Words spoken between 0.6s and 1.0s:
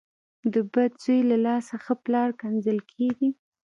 بد